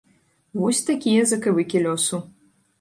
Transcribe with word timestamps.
Вось 0.61 0.81
такія 0.87 1.27
закавыкі 1.35 1.85
лёсу. 1.87 2.25